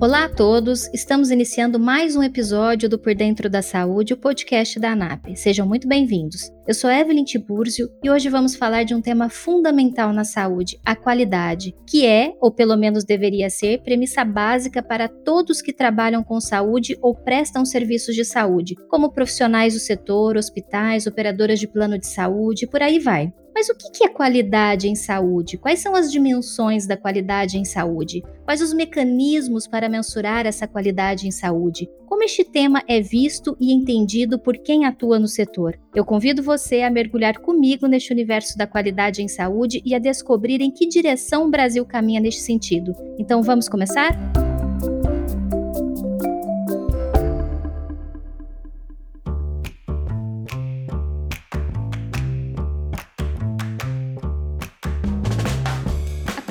[0.00, 4.80] Olá a todos, estamos iniciando mais um episódio do Por Dentro da Saúde, o podcast
[4.80, 5.36] da ANAP.
[5.36, 6.50] Sejam muito bem-vindos.
[6.66, 10.96] Eu sou Evelyn Tiburzio e hoje vamos falar de um tema fundamental na saúde, a
[10.96, 16.40] qualidade, que é, ou pelo menos deveria ser, premissa básica para todos que trabalham com
[16.40, 22.06] saúde ou prestam serviços de saúde, como profissionais do setor, hospitais, operadoras de plano de
[22.06, 23.34] saúde, por aí vai.
[23.54, 25.58] Mas o que é qualidade em saúde?
[25.58, 28.22] Quais são as dimensões da qualidade em saúde?
[28.44, 31.88] Quais os mecanismos para mensurar essa qualidade em saúde?
[32.06, 35.78] Como este tema é visto e entendido por quem atua no setor?
[35.94, 40.60] Eu convido você a mergulhar comigo neste universo da qualidade em saúde e a descobrir
[40.60, 42.92] em que direção o Brasil caminha neste sentido.
[43.18, 44.49] Então vamos começar?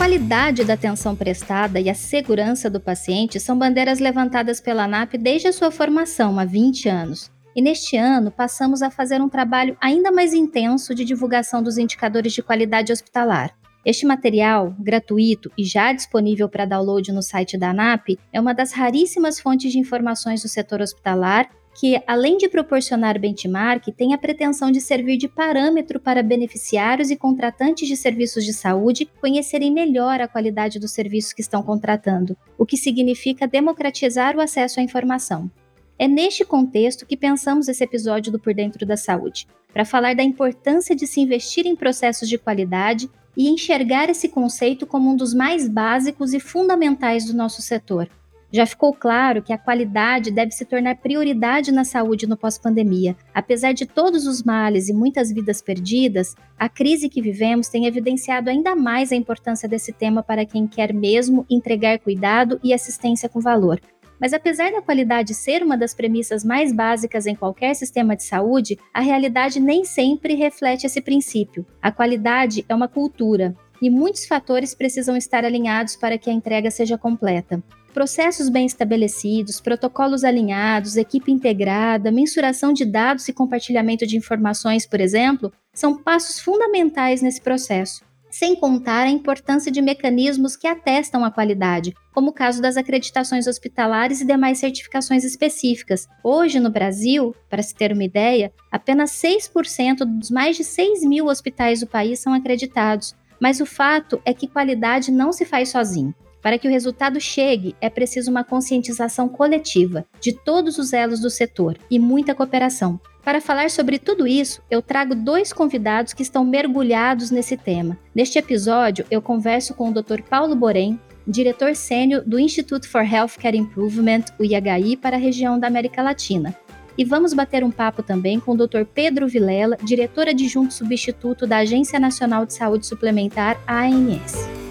[0.09, 5.49] Qualidade da atenção prestada e a segurança do paciente são bandeiras levantadas pela ANAP desde
[5.49, 7.31] a sua formação, há 20 anos.
[7.55, 12.33] E neste ano, passamos a fazer um trabalho ainda mais intenso de divulgação dos indicadores
[12.33, 13.55] de qualidade hospitalar.
[13.85, 18.71] Este material, gratuito e já disponível para download no site da ANAP, é uma das
[18.71, 21.47] raríssimas fontes de informações do setor hospitalar
[21.79, 27.15] que, além de proporcionar benchmark, tem a pretensão de servir de parâmetro para beneficiários e
[27.15, 32.65] contratantes de serviços de saúde conhecerem melhor a qualidade dos serviços que estão contratando, o
[32.65, 35.49] que significa democratizar o acesso à informação.
[35.97, 40.23] É neste contexto que pensamos esse episódio do Por Dentro da Saúde, para falar da
[40.23, 45.33] importância de se investir em processos de qualidade e enxergar esse conceito como um dos
[45.33, 48.09] mais básicos e fundamentais do nosso setor,
[48.51, 53.15] já ficou claro que a qualidade deve se tornar prioridade na saúde no pós-pandemia.
[53.33, 58.49] Apesar de todos os males e muitas vidas perdidas, a crise que vivemos tem evidenciado
[58.49, 63.39] ainda mais a importância desse tema para quem quer mesmo entregar cuidado e assistência com
[63.39, 63.79] valor.
[64.19, 68.77] Mas apesar da qualidade ser uma das premissas mais básicas em qualquer sistema de saúde,
[68.93, 71.65] a realidade nem sempre reflete esse princípio.
[71.81, 76.69] A qualidade é uma cultura e muitos fatores precisam estar alinhados para que a entrega
[76.69, 77.63] seja completa.
[77.93, 85.01] Processos bem estabelecidos, protocolos alinhados, equipe integrada, mensuração de dados e compartilhamento de informações, por
[85.01, 88.07] exemplo, são passos fundamentais nesse processo.
[88.29, 93.47] Sem contar a importância de mecanismos que atestam a qualidade, como o caso das acreditações
[93.47, 96.07] hospitalares e demais certificações específicas.
[96.23, 101.25] Hoje, no Brasil, para se ter uma ideia, apenas 6% dos mais de 6 mil
[101.25, 106.13] hospitais do país são acreditados, mas o fato é que qualidade não se faz sozinho.
[106.41, 111.29] Para que o resultado chegue, é preciso uma conscientização coletiva de todos os elos do
[111.29, 112.99] setor e muita cooperação.
[113.23, 117.97] Para falar sobre tudo isso, eu trago dois convidados que estão mergulhados nesse tema.
[118.15, 120.21] Neste episódio, eu converso com o Dr.
[120.27, 125.67] Paulo Borém, diretor sênior do Institute for Healthcare Improvement, o IHI, para a região da
[125.67, 126.55] América Latina.
[126.97, 128.83] E vamos bater um papo também com o Dr.
[128.93, 134.68] Pedro Vilela, diretor adjunto substituto da Agência Nacional de Saúde Suplementar, ANS.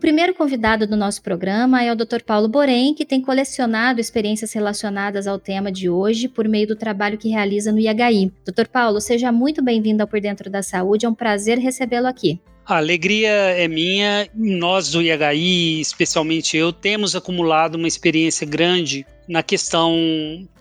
[0.00, 2.22] O primeiro convidado do nosso programa é o Dr.
[2.24, 7.18] Paulo Borém, que tem colecionado experiências relacionadas ao tema de hoje por meio do trabalho
[7.18, 8.32] que realiza no IHI.
[8.42, 8.66] Dr.
[8.72, 12.40] Paulo, seja muito bem-vindo ao Por Dentro da Saúde, é um prazer recebê-lo aqui.
[12.64, 14.26] A alegria é minha.
[14.34, 19.94] Nós do IHI, especialmente eu, temos acumulado uma experiência grande na questão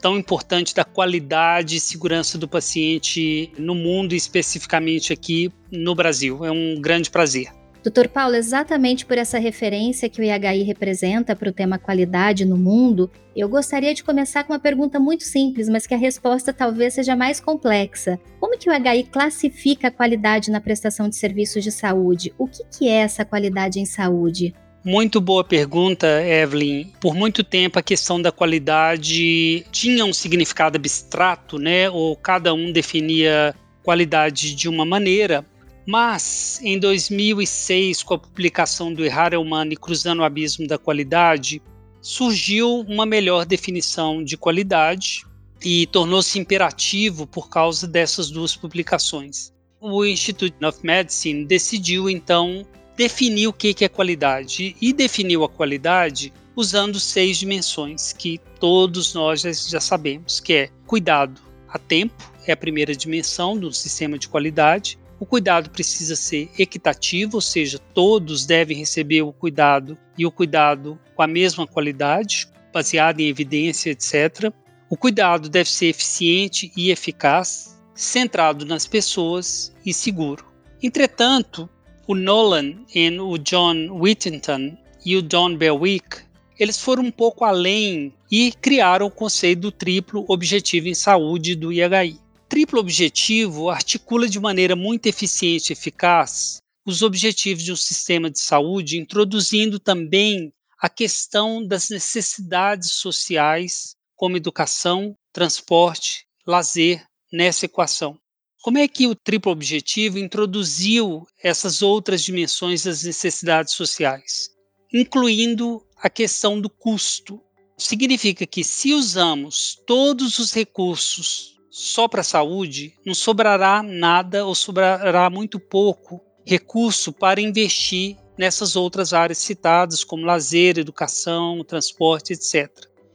[0.01, 6.43] tão importante da qualidade e segurança do paciente no mundo especificamente aqui no Brasil.
[6.43, 7.57] É um grande prazer.
[7.81, 12.57] Doutor Paulo, exatamente por essa referência que o IHI representa para o tema qualidade no
[12.57, 16.95] mundo, eu gostaria de começar com uma pergunta muito simples, mas que a resposta talvez
[16.95, 18.19] seja mais complexa.
[18.37, 22.33] Como que o IHI classifica a qualidade na prestação de serviços de saúde?
[22.37, 24.53] O que, que é essa qualidade em saúde?
[24.83, 26.87] Muito boa pergunta, Evelyn.
[26.99, 31.89] Por muito tempo a questão da qualidade tinha um significado abstrato, né?
[31.89, 35.45] Ou cada um definia qualidade de uma maneira.
[35.91, 40.77] Mas, em 2006, com a publicação do Errar é Humano e Cruzando o Abismo da
[40.77, 41.63] Qualidade,
[41.99, 45.25] surgiu uma melhor definição de qualidade
[45.65, 49.51] e tornou-se imperativo por causa dessas duas publicações.
[49.81, 52.63] O Institute of Medicine decidiu, então,
[52.95, 59.41] definir o que é qualidade e definiu a qualidade usando seis dimensões que todos nós
[59.41, 64.98] já sabemos, que é cuidado a tempo, é a primeira dimensão do sistema de qualidade,
[65.19, 70.97] o cuidado precisa ser equitativo, ou seja, todos devem receber o cuidado e o cuidado
[71.13, 74.51] com a mesma qualidade, baseado em evidência, etc.
[74.89, 80.45] O cuidado deve ser eficiente e eficaz, centrado nas pessoas e seguro.
[80.81, 81.69] Entretanto,
[82.07, 86.21] o Nolan e o John Whittington e o Don Berwick,
[86.57, 91.71] eles foram um pouco além e criaram o conceito do triplo objetivo em saúde do
[91.71, 92.19] IHI.
[92.49, 98.39] Triplo objetivo articula de maneira muito eficiente e eficaz os objetivos de um sistema de
[98.39, 100.51] saúde, introduzindo também
[100.81, 108.17] a questão das necessidades sociais, como educação, transporte, lazer, nessa equação.
[108.63, 114.49] Como é que o triplo objetivo introduziu essas outras dimensões das necessidades sociais?
[114.91, 117.39] Incluindo a questão do custo.
[117.77, 124.55] Significa que se usamos todos os recursos só para a saúde, não sobrará nada ou
[124.55, 132.71] sobrará muito pouco recurso para investir nessas outras áreas citadas, como lazer, educação, transporte, etc.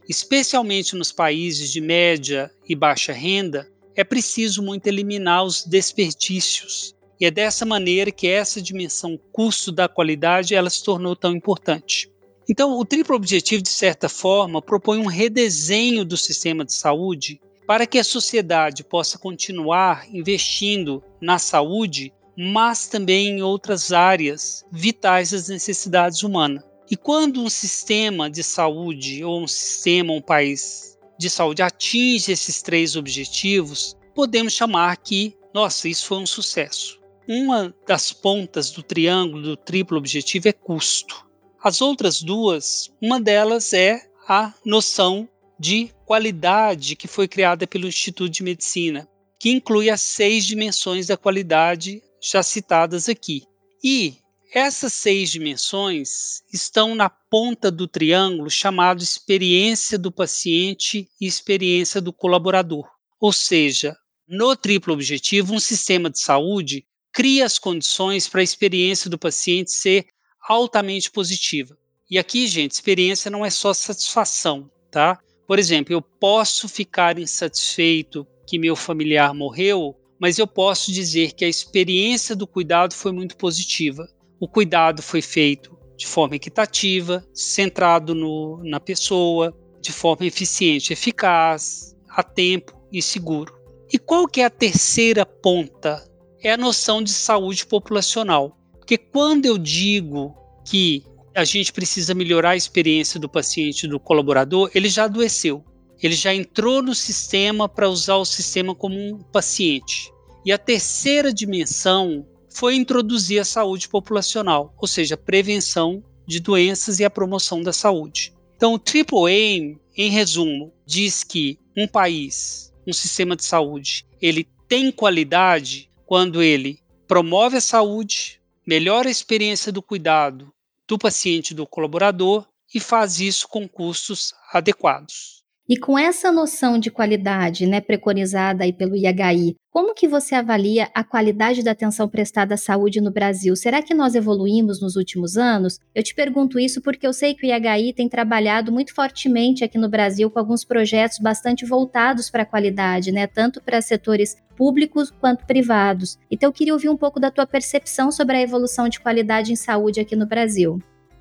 [0.09, 6.95] Especialmente nos países de média e baixa renda, é preciso muito eliminar os desperdícios.
[7.19, 12.11] E é dessa maneira que essa dimensão custo da qualidade ela se tornou tão importante.
[12.49, 17.87] Então, o triplo objetivo, de certa forma, propõe um redesenho do sistema de saúde para
[17.87, 25.49] que a sociedade possa continuar investindo na saúde, mas também em outras áreas vitais das
[25.49, 26.65] necessidades humanas.
[26.91, 32.61] E quando um sistema de saúde ou um sistema, um país de saúde atinge esses
[32.61, 37.01] três objetivos, podemos chamar que, nossa, isso foi um sucesso.
[37.27, 41.27] Uma das pontas do triângulo do triplo objetivo é custo.
[41.63, 45.27] As outras duas, uma delas é a noção
[45.59, 49.09] de qualidade que foi criada pelo Instituto de Medicina,
[49.39, 53.45] que inclui as seis dimensões da qualidade já citadas aqui.
[53.83, 54.17] E
[54.53, 62.13] essas seis dimensões estão na ponta do triângulo chamado experiência do paciente e experiência do
[62.13, 62.89] colaborador.
[63.21, 63.97] Ou seja,
[64.29, 69.73] no triplo objetivo, um sistema de saúde cria as condições para a experiência do paciente
[69.73, 70.07] ser
[70.49, 71.77] altamente positiva.
[72.11, 75.19] E aqui, gente, experiência não é só satisfação, tá?
[75.47, 81.45] Por exemplo, eu posso ficar insatisfeito que meu familiar morreu, mas eu posso dizer que
[81.45, 84.09] a experiência do cuidado foi muito positiva.
[84.41, 91.97] O cuidado foi feito de forma equitativa, centrado no, na pessoa, de forma eficiente, eficaz,
[92.09, 93.55] a tempo e seguro.
[93.93, 96.03] E qual que é a terceira ponta?
[96.43, 98.59] É a noção de saúde populacional.
[98.73, 101.05] Porque quando eu digo que
[101.35, 105.65] a gente precisa melhorar a experiência do paciente, do colaborador, ele já adoeceu.
[106.01, 110.13] Ele já entrou no sistema para usar o sistema como um paciente.
[110.45, 117.01] E a terceira dimensão foi introduzir a saúde populacional, ou seja, a prevenção de doenças
[117.01, 118.33] e a promoção da saúde.
[118.57, 124.47] Então, o Triple Aim, em resumo, diz que um país, um sistema de saúde, ele
[124.69, 126.79] tem qualidade quando ele
[127.09, 130.53] promove a saúde, melhora a experiência do cuidado
[130.89, 135.44] do paciente e do colaborador e faz isso com custos adequados.
[135.67, 140.91] E com essa noção de qualidade, né, preconizada aí pelo IHI, como que você avalia
[140.95, 143.57] a qualidade da atenção prestada à saúde no Brasil?
[143.57, 145.81] Será que nós evoluímos nos últimos anos?
[145.95, 149.79] Eu te pergunto isso porque eu sei que o IHI tem trabalhado muito fortemente aqui
[149.79, 155.11] no Brasil com alguns projetos bastante voltados para a qualidade, né, tanto para setores públicos
[155.11, 156.19] quanto privados.
[156.31, 159.57] Então eu queria ouvir um pouco da tua percepção sobre a evolução de qualidade em
[159.57, 160.79] saúde aqui no Brasil.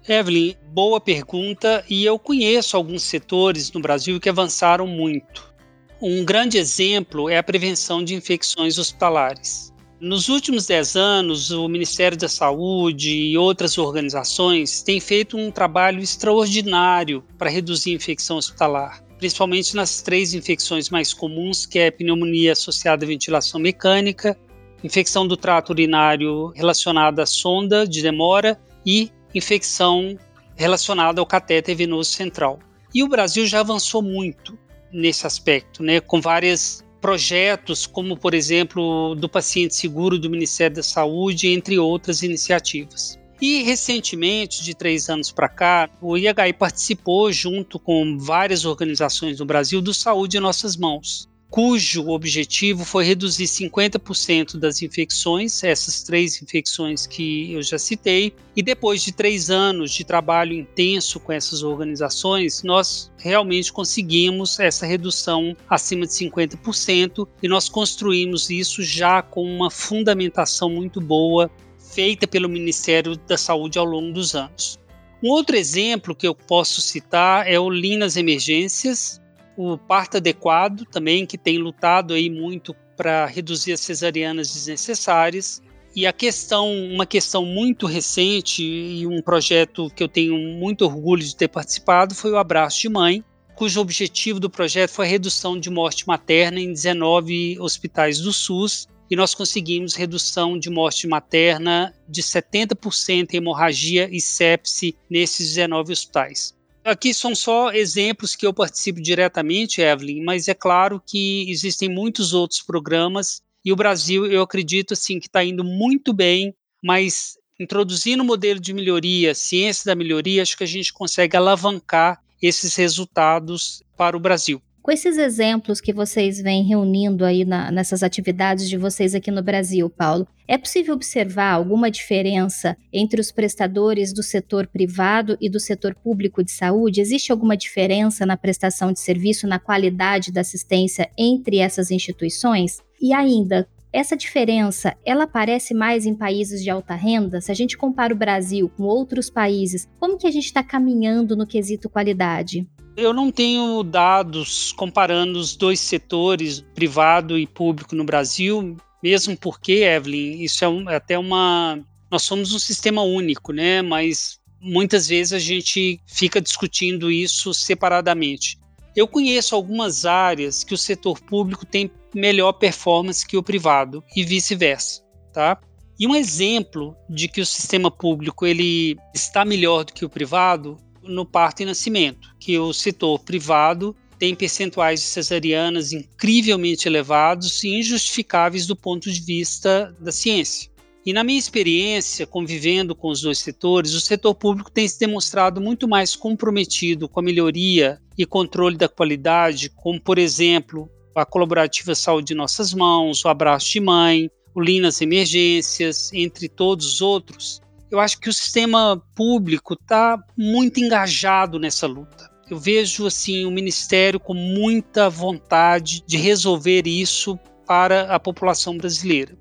[0.08, 1.84] Evelyn, boa pergunta.
[1.90, 5.54] E eu conheço alguns setores no Brasil que avançaram muito.
[6.02, 9.72] Um grande exemplo é a prevenção de infecções hospitalares.
[10.02, 16.02] Nos últimos 10 anos, o Ministério da Saúde e outras organizações têm feito um trabalho
[16.02, 21.92] extraordinário para reduzir a infecção hospitalar, principalmente nas três infecções mais comuns, que é a
[21.92, 24.38] pneumonia associada à ventilação mecânica,
[24.84, 30.18] infecção do trato urinário relacionada à sonda de demora e infecção
[30.56, 32.60] relacionada ao catéter venoso central.
[32.94, 34.58] E o Brasil já avançou muito
[34.92, 40.84] nesse aspecto, né, com vários projetos, como por exemplo do paciente seguro do Ministério da
[40.84, 43.20] Saúde, entre outras iniciativas.
[43.42, 49.46] E recentemente, de três anos para cá, o IHI participou, junto com várias organizações do
[49.46, 56.42] Brasil, do Saúde em Nossas Mãos, cujo objetivo foi reduzir 50% das infecções, essas três
[56.42, 61.62] infecções que eu já citei, e depois de três anos de trabalho intenso com essas
[61.62, 69.44] organizações, nós realmente conseguimos essa redução acima de 50% e nós construímos isso já com
[69.44, 74.80] uma fundamentação muito boa feita pelo Ministério da Saúde ao longo dos anos.
[75.22, 79.22] Um outro exemplo que eu posso citar é o Lean nas Emergências,
[79.58, 85.62] o parto adequado também, que tem lutado aí muito para reduzir as cesarianas desnecessárias,
[85.96, 91.24] E a questão, uma questão muito recente e um projeto que eu tenho muito orgulho
[91.24, 93.24] de ter participado foi o Abraço de Mãe,
[93.56, 98.88] cujo objetivo do projeto foi a redução de morte materna em 19 hospitais do SUS,
[99.08, 105.94] e nós conseguimos redução de morte materna de 70% em hemorragia e sepse nesses 19
[105.94, 106.56] hospitais.
[106.84, 112.34] Aqui são só exemplos que eu participo diretamente, Evelyn, mas é claro que existem muitos
[112.34, 118.22] outros programas e o Brasil, eu acredito assim que está indo muito bem, mas introduzindo
[118.22, 123.82] o modelo de melhoria, ciência da melhoria, acho que a gente consegue alavancar esses resultados
[123.96, 124.62] para o Brasil.
[124.84, 129.42] Com esses exemplos que vocês vêm reunindo aí na, nessas atividades de vocês aqui no
[129.42, 135.58] Brasil, Paulo, é possível observar alguma diferença entre os prestadores do setor privado e do
[135.58, 137.00] setor público de saúde?
[137.00, 142.80] Existe alguma diferença na prestação de serviço, na qualidade da assistência entre essas instituições?
[143.02, 147.40] E ainda, essa diferença, ela aparece mais em países de alta renda?
[147.40, 151.38] Se a gente compara o Brasil com outros países, como que a gente está caminhando
[151.38, 152.68] no quesito qualidade?
[152.96, 159.84] Eu não tenho dados comparando os dois setores, privado e público no Brasil, mesmo porque,
[159.84, 161.80] Evelyn, isso é, um, é até uma.
[162.12, 163.82] Nós somos um sistema único, né?
[163.82, 168.60] Mas muitas vezes a gente fica discutindo isso separadamente.
[168.96, 174.24] Eu conheço algumas áreas que o setor público tem melhor performance que o privado e
[174.24, 175.02] vice-versa,
[175.34, 175.60] tá?
[176.00, 180.78] E um exemplo de que o sistema público ele está melhor do que o privado
[181.04, 187.80] no parto e nascimento, que o setor privado tem percentuais de cesarianas incrivelmente elevados e
[187.80, 190.72] injustificáveis do ponto de vista da ciência.
[191.06, 195.60] E na minha experiência, convivendo com os dois setores, o setor público tem se demonstrado
[195.60, 201.94] muito mais comprometido com a melhoria e controle da qualidade, como, por exemplo, a colaborativa
[201.94, 207.62] Saúde Nossas Mãos, o Abraço de Mãe, o Linas Emergências, entre todos os outros,
[207.94, 212.28] eu acho que o sistema público está muito engajado nessa luta.
[212.50, 219.38] Eu vejo assim o ministério com muita vontade de resolver isso para a população brasileira.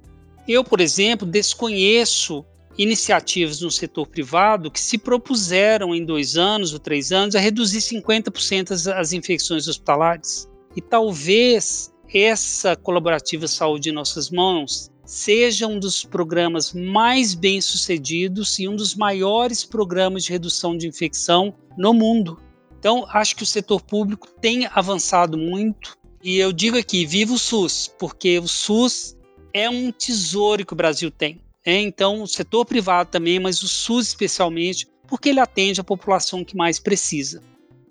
[0.46, 2.44] Eu, por exemplo, desconheço
[2.76, 7.78] iniciativas no setor privado que se propuseram em dois anos ou três anos a reduzir
[7.78, 10.46] 50% as, as infecções hospitalares.
[10.76, 18.66] E talvez essa colaborativa Saúde em Nossas Mãos seja um dos programas mais bem-sucedidos e
[18.66, 22.40] um dos maiores programas de redução de infecção no mundo.
[22.78, 27.38] Então, acho que o setor público tem avançado muito e eu digo aqui, viva o
[27.38, 29.14] SUS, porque o SUS
[29.52, 31.42] é um tesouro que o Brasil tem.
[31.66, 31.82] Né?
[31.82, 36.56] Então, o setor privado também, mas o SUS especialmente, porque ele atende a população que
[36.56, 37.42] mais precisa.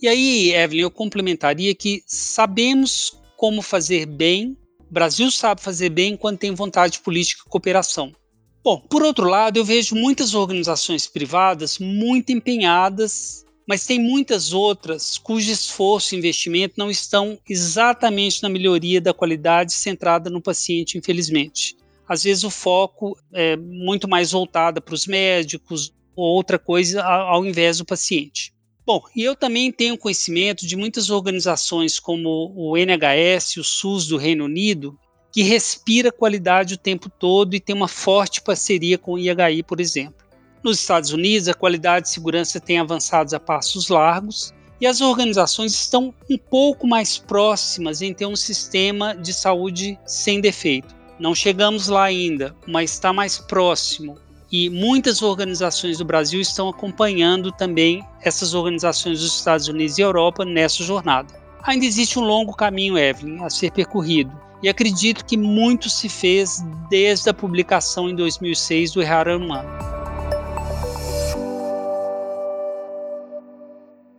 [0.01, 4.57] E aí, Evelyn, eu complementaria que sabemos como fazer bem
[4.91, 8.11] Brasil sabe fazer bem quando tem vontade política e cooperação.
[8.61, 15.17] Bom, por outro lado, eu vejo muitas organizações privadas muito empenhadas, mas tem muitas outras
[15.17, 21.77] cujo esforço e investimento não estão exatamente na melhoria da qualidade centrada no paciente, infelizmente.
[22.05, 27.45] Às vezes o foco é muito mais voltado para os médicos ou outra coisa ao
[27.45, 28.53] invés do paciente.
[28.93, 34.17] Bom, e eu também tenho conhecimento de muitas organizações como o NHS, o SUS do
[34.17, 34.99] Reino Unido,
[35.31, 39.79] que respira qualidade o tempo todo e tem uma forte parceria com o IHI, por
[39.79, 40.25] exemplo.
[40.61, 45.73] Nos Estados Unidos, a qualidade e segurança tem avançado a passos largos e as organizações
[45.73, 50.93] estão um pouco mais próximas em ter um sistema de saúde sem defeito.
[51.17, 54.17] Não chegamos lá ainda, mas está mais próximo
[54.51, 60.43] e muitas organizações do Brasil estão acompanhando também essas organizações dos Estados Unidos e Europa
[60.43, 61.33] nessa jornada.
[61.63, 64.31] Ainda existe um longo caminho, Evelyn, a ser percorrido,
[64.61, 69.69] e acredito que muito se fez desde a publicação em 2006 do Errar Humano.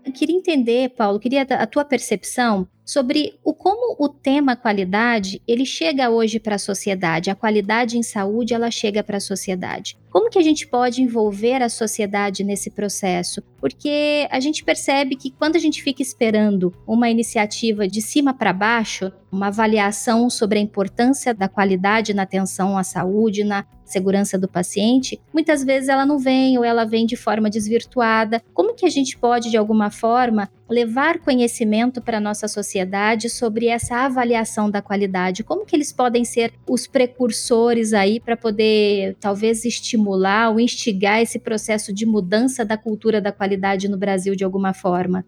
[0.04, 5.64] Eu queria entender, Paulo, queria a tua percepção sobre o como o tema qualidade ele
[5.64, 7.30] chega hoje para a sociedade.
[7.30, 9.96] A qualidade em saúde ela chega para a sociedade.
[10.12, 13.42] Como que a gente pode envolver a sociedade nesse processo?
[13.58, 18.52] Porque a gente percebe que quando a gente fica esperando uma iniciativa de cima para
[18.52, 24.46] baixo, uma avaliação sobre a importância da qualidade na atenção à saúde, na segurança do
[24.46, 28.42] paciente, muitas vezes ela não vem ou ela vem de forma desvirtuada.
[28.52, 33.66] Como que a gente pode de alguma forma levar conhecimento para a nossa sociedade sobre
[33.66, 35.44] essa avaliação da qualidade?
[35.44, 41.38] Como que eles podem ser os precursores aí para poder talvez estimular ou instigar esse
[41.38, 45.26] processo de mudança da cultura da qualidade no Brasil de alguma forma?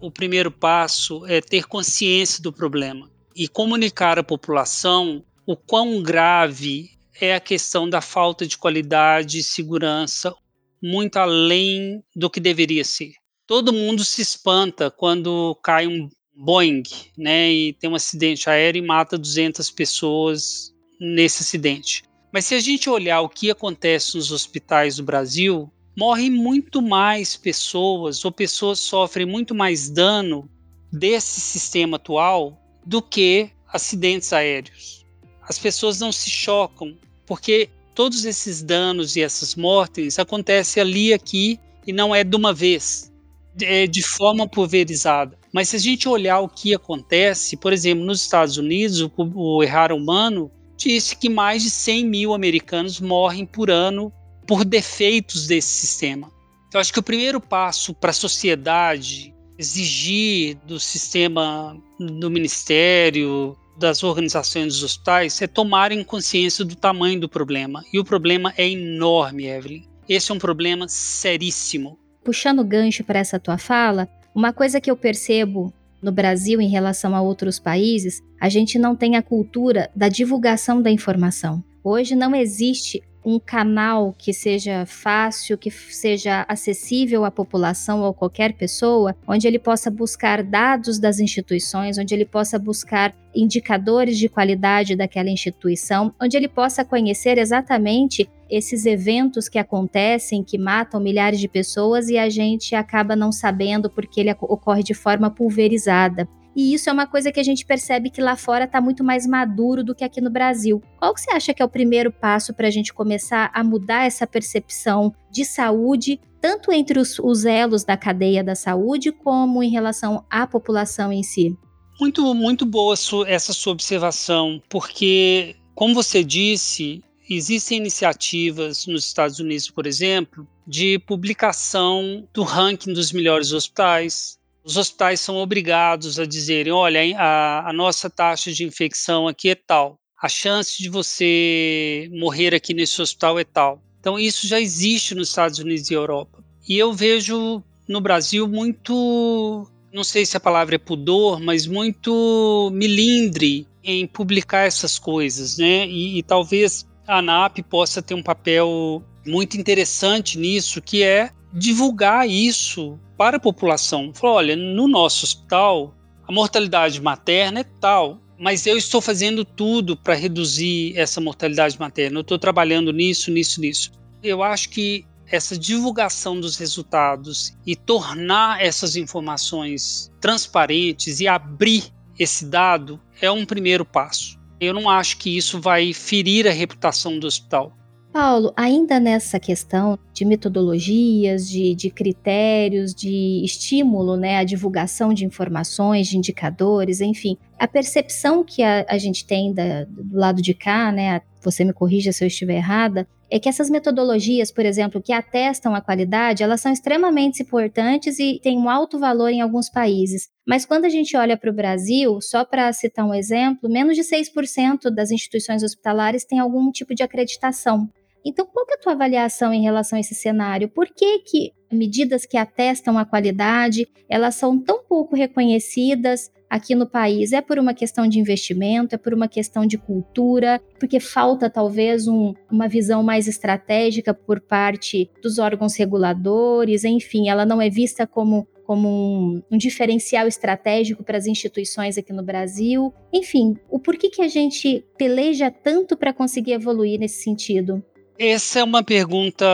[0.00, 6.90] O primeiro passo é ter consciência do problema e comunicar à população o quão grave
[7.20, 10.32] é a questão da falta de qualidade e segurança,
[10.80, 13.23] muito além do que deveria ser.
[13.46, 16.82] Todo mundo se espanta quando cai um Boeing,
[17.16, 22.04] né, e tem um acidente aéreo e mata 200 pessoas nesse acidente.
[22.32, 27.36] Mas se a gente olhar o que acontece nos hospitais do Brasil, morrem muito mais
[27.36, 30.50] pessoas, ou pessoas sofrem muito mais dano
[30.90, 35.04] desse sistema atual do que acidentes aéreos.
[35.42, 36.96] As pessoas não se chocam,
[37.26, 42.52] porque todos esses danos e essas mortes acontecem ali aqui e não é de uma
[42.52, 43.12] vez,
[43.60, 45.38] é de forma pulverizada.
[45.52, 49.62] Mas se a gente olhar o que acontece, por exemplo, nos Estados Unidos, o, o
[49.62, 54.12] Errar Humano disse que mais de 100 mil americanos morrem por ano
[54.46, 56.30] por defeitos desse sistema.
[56.68, 64.02] Então, acho que o primeiro passo para a sociedade exigir do sistema do ministério, das
[64.02, 67.84] organizações dos hospitais, é tomarem consciência do tamanho do problema.
[67.92, 69.84] E o problema é enorme, Evelyn.
[70.08, 71.98] Esse é um problema seríssimo.
[72.24, 76.68] Puxando o gancho para essa tua fala, uma coisa que eu percebo no Brasil em
[76.68, 81.62] relação a outros países, a gente não tem a cultura da divulgação da informação.
[81.82, 88.52] Hoje não existe um canal que seja fácil, que seja acessível à população ou qualquer
[88.52, 94.94] pessoa, onde ele possa buscar dados das instituições, onde ele possa buscar indicadores de qualidade
[94.94, 101.48] daquela instituição, onde ele possa conhecer exatamente esses eventos que acontecem, que matam milhares de
[101.48, 106.28] pessoas e a gente acaba não sabendo porque ele ocorre de forma pulverizada.
[106.56, 109.26] E isso é uma coisa que a gente percebe que lá fora está muito mais
[109.26, 110.80] maduro do que aqui no Brasil.
[110.98, 114.04] Qual que você acha que é o primeiro passo para a gente começar a mudar
[114.04, 119.70] essa percepção de saúde, tanto entre os, os elos da cadeia da saúde, como em
[119.70, 121.56] relação à população em si?
[122.00, 122.94] Muito, muito boa
[123.26, 130.98] essa sua observação, porque, como você disse, existem iniciativas nos Estados Unidos, por exemplo, de
[130.98, 137.72] publicação do ranking dos melhores hospitais, os hospitais são obrigados a dizerem: olha, a, a
[137.72, 143.38] nossa taxa de infecção aqui é tal, a chance de você morrer aqui nesse hospital
[143.38, 143.82] é tal.
[144.00, 146.42] Então, isso já existe nos Estados Unidos e Europa.
[146.68, 152.70] E eu vejo no Brasil muito, não sei se a palavra é pudor, mas muito
[152.72, 155.86] milindre em publicar essas coisas, né?
[155.86, 162.28] E, e talvez a ANAP possa ter um papel muito interessante nisso, que é divulgar
[162.28, 164.12] isso para a população.
[164.12, 165.94] Falou, olha, no nosso hospital
[166.26, 172.18] a mortalidade materna é tal, mas eu estou fazendo tudo para reduzir essa mortalidade materna.
[172.18, 173.92] Eu estou trabalhando nisso, nisso, nisso.
[174.22, 181.84] Eu acho que essa divulgação dos resultados e tornar essas informações transparentes e abrir
[182.18, 184.38] esse dado é um primeiro passo.
[184.60, 187.76] Eu não acho que isso vai ferir a reputação do hospital.
[188.14, 195.24] Paulo, ainda nessa questão de metodologias, de, de, critérios, de estímulo né, à divulgação de
[195.24, 200.54] informações, de indicadores, enfim, a percepção que a, a gente tem da, do lado de
[200.54, 205.02] cá, né, você me corrija se eu estiver errada, é que essas metodologias, por exemplo,
[205.02, 209.68] que atestam a qualidade, elas são extremamente importantes e têm um alto valor em alguns
[209.68, 210.28] países.
[210.46, 214.02] Mas quando a gente olha para o Brasil, só para citar um exemplo, menos de
[214.02, 217.90] 6% das instituições hospitalares têm algum tipo de acreditação.
[218.24, 220.68] Então, qual é a tua avaliação em relação a esse cenário?
[220.68, 226.86] Por que, que medidas que atestam a qualidade, elas são tão pouco reconhecidas aqui no
[226.86, 227.32] país?
[227.32, 232.08] É por uma questão de investimento, é por uma questão de cultura, porque falta talvez
[232.08, 238.06] um, uma visão mais estratégica por parte dos órgãos reguladores, enfim, ela não é vista
[238.06, 242.94] como como um, um, diferencial estratégico para as instituições aqui no Brasil.
[243.12, 247.84] Enfim, o porquê que a gente peleja tanto para conseguir evoluir nesse sentido?
[248.18, 249.46] Essa é uma pergunta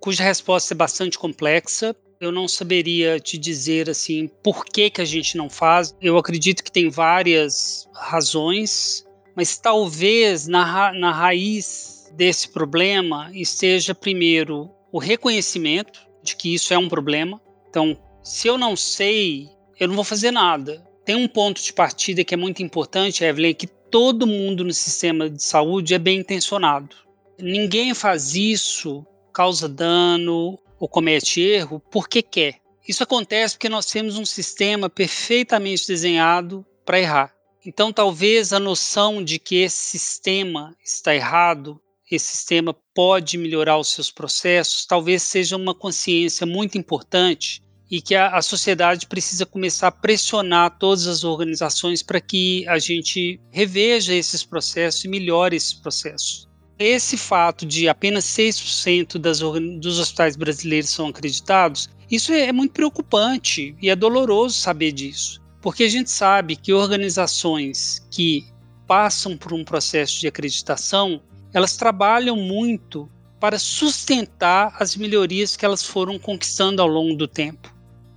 [0.00, 1.94] cuja resposta é bastante complexa.
[2.18, 5.94] Eu não saberia te dizer assim por que, que a gente não faz.
[6.00, 9.04] Eu acredito que tem várias razões,
[9.36, 16.72] mas talvez na, ra na raiz desse problema esteja primeiro o reconhecimento de que isso
[16.72, 17.40] é um problema.
[17.68, 20.82] Então, se eu não sei, eu não vou fazer nada.
[21.04, 24.72] Tem um ponto de partida que é muito importante, Evelyn, é que todo mundo no
[24.72, 27.03] sistema de saúde é bem intencionado.
[27.38, 32.60] Ninguém faz isso, causa dano ou comete erro porque quer.
[32.86, 37.34] Isso acontece porque nós temos um sistema perfeitamente desenhado para errar.
[37.66, 43.88] Então, talvez a noção de que esse sistema está errado, esse sistema pode melhorar os
[43.88, 49.88] seus processos, talvez seja uma consciência muito importante e que a, a sociedade precisa começar
[49.88, 55.72] a pressionar todas as organizações para que a gente reveja esses processos e melhore esses
[55.72, 56.46] processos.
[56.78, 59.40] Esse fato de apenas 6% das,
[59.80, 65.40] dos hospitais brasileiros são acreditados, isso é, é muito preocupante e é doloroso saber disso,
[65.60, 68.46] porque a gente sabe que organizações que
[68.86, 73.08] passam por um processo de acreditação, elas trabalham muito
[73.40, 77.72] para sustentar as melhorias que elas foram conquistando ao longo do tempo.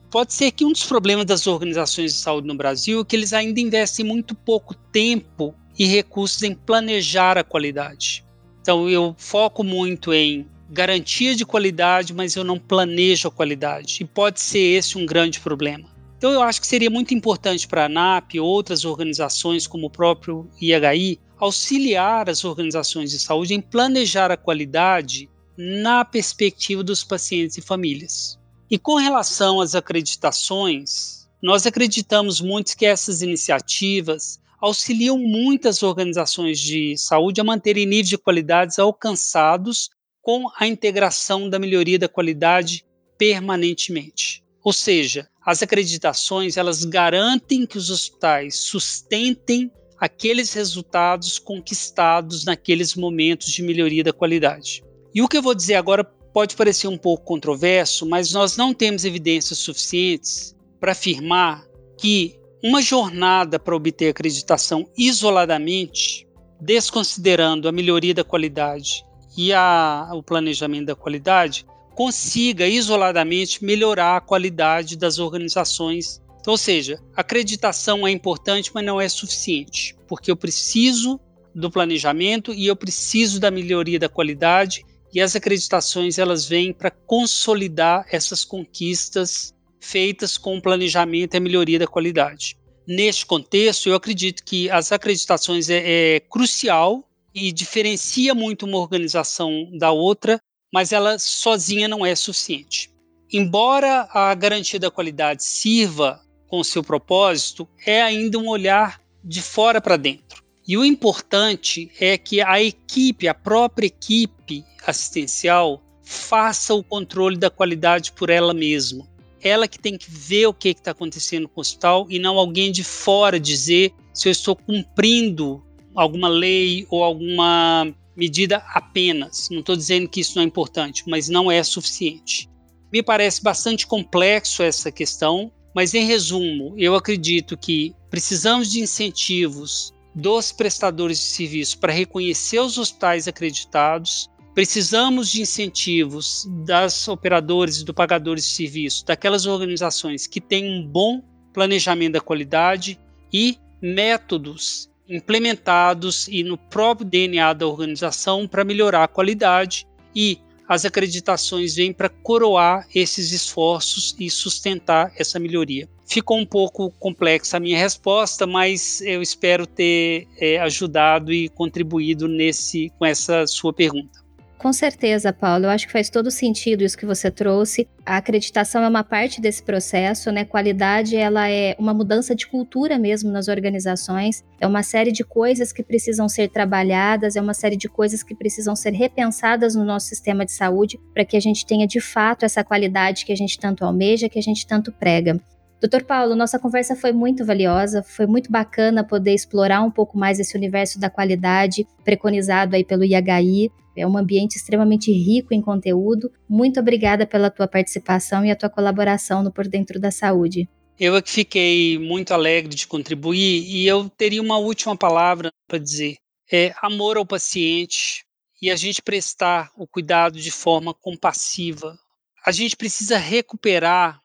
[0.09, 3.33] Pode ser que um dos problemas das organizações de saúde no Brasil é que eles
[3.33, 8.26] ainda investem muito pouco tempo e recursos em planejar a qualidade.
[8.67, 13.99] Então eu foco muito em garantia de qualidade, mas eu não planejo a qualidade.
[14.01, 15.87] E pode ser esse um grande problema.
[16.17, 19.89] Então eu acho que seria muito importante para a ANAP e outras organizações como o
[19.89, 27.57] próprio IHI auxiliar as organizações de saúde em planejar a qualidade na perspectiva dos pacientes
[27.57, 28.37] e famílias.
[28.69, 36.97] E com relação às acreditações, nós acreditamos muito que essas iniciativas auxiliam muitas organizações de
[36.97, 39.89] saúde a manterem níveis de qualidades alcançados
[40.21, 42.85] com a integração da melhoria da qualidade
[43.17, 44.43] permanentemente.
[44.63, 53.51] Ou seja, as acreditações elas garantem que os hospitais sustentem aqueles resultados conquistados naqueles momentos
[53.51, 54.83] de melhoria da qualidade.
[55.13, 58.73] E o que eu vou dizer agora pode parecer um pouco controverso, mas nós não
[58.73, 61.65] temos evidências suficientes para afirmar
[61.97, 66.27] que uma jornada para obter acreditação isoladamente,
[66.59, 69.05] desconsiderando a melhoria da qualidade
[69.37, 71.65] e a, o planejamento da qualidade,
[71.95, 76.21] consiga isoladamente melhorar a qualidade das organizações.
[76.39, 81.19] Então, ou seja, acreditação é importante, mas não é suficiente, porque eu preciso
[81.53, 86.91] do planejamento e eu preciso da melhoria da qualidade e as acreditações elas vêm para
[86.91, 92.57] consolidar essas conquistas feitas com o planejamento e a melhoria da qualidade.
[92.87, 99.69] Neste contexto, eu acredito que as acreditações é, é crucial e diferencia muito uma organização
[99.77, 100.39] da outra,
[100.73, 102.89] mas ela sozinha não é suficiente.
[103.31, 109.81] Embora a garantia da qualidade sirva com seu propósito, é ainda um olhar de fora
[109.81, 110.41] para dentro.
[110.65, 117.49] E o importante é que a equipe, a própria equipe assistencial, faça o controle da
[117.49, 119.05] qualidade por ela mesma.
[119.41, 122.71] Ela que tem que ver o que está acontecendo com o hospital e não alguém
[122.71, 125.63] de fora dizer se eu estou cumprindo
[125.95, 129.47] alguma lei ou alguma medida apenas.
[129.51, 132.49] Não estou dizendo que isso não é importante, mas não é suficiente.
[132.91, 139.93] Me parece bastante complexo essa questão, mas em resumo, eu acredito que precisamos de incentivos
[140.15, 144.29] dos prestadores de serviço para reconhecer os hospitais acreditados.
[144.57, 150.83] Precisamos de incentivos das operadores e do pagadores de serviço, daquelas organizações que têm um
[150.83, 151.21] bom
[151.53, 152.99] planejamento da qualidade
[153.31, 160.85] e métodos implementados e no próprio DNA da organização para melhorar a qualidade e as
[160.85, 165.87] acreditações vêm para coroar esses esforços e sustentar essa melhoria.
[166.07, 172.27] Ficou um pouco complexa a minha resposta, mas eu espero ter é, ajudado e contribuído
[172.27, 174.25] nesse com essa sua pergunta.
[174.57, 175.65] Com certeza, Paulo.
[175.65, 177.87] Eu acho que faz todo sentido isso que você trouxe.
[178.03, 180.43] A acreditação é uma parte desse processo, né?
[180.45, 184.43] Qualidade, ela é uma mudança de cultura mesmo nas organizações.
[184.59, 188.33] É uma série de coisas que precisam ser trabalhadas, é uma série de coisas que
[188.33, 192.43] precisam ser repensadas no nosso sistema de saúde para que a gente tenha de fato
[192.43, 195.39] essa qualidade que a gente tanto almeja, que a gente tanto prega.
[195.79, 200.39] Doutor Paulo, nossa conversa foi muito valiosa, foi muito bacana poder explorar um pouco mais
[200.39, 203.71] esse universo da qualidade preconizado aí pelo IHI.
[203.97, 206.31] É um ambiente extremamente rico em conteúdo.
[206.47, 210.69] Muito obrigada pela tua participação e a tua colaboração no Por Dentro da Saúde.
[210.99, 215.79] Eu é que fiquei muito alegre de contribuir e eu teria uma última palavra para
[215.79, 216.17] dizer.
[216.51, 218.23] É amor ao paciente
[218.61, 221.97] e a gente prestar o cuidado de forma compassiva.
[222.45, 224.21] A gente precisa recuperar